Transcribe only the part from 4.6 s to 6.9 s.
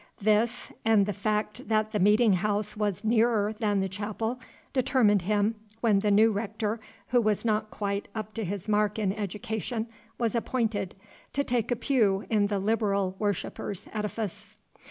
determined him, when the new rector,